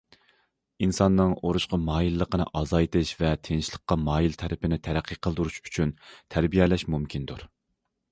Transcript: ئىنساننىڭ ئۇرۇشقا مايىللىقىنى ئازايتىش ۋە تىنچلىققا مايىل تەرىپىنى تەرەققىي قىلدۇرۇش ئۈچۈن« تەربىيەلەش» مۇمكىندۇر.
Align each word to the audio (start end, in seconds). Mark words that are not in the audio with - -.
ئىنساننىڭ 0.85 1.33
ئۇرۇشقا 1.49 1.77
مايىللىقىنى 1.89 2.47
ئازايتىش 2.61 3.11
ۋە 3.19 3.33
تىنچلىققا 3.49 3.97
مايىل 4.07 4.39
تەرىپىنى 4.45 4.79
تەرەققىي 4.89 5.21
قىلدۇرۇش 5.27 5.61
ئۈچۈن« 5.61 5.93
تەربىيەلەش» 6.37 6.87
مۇمكىندۇر. 6.95 7.47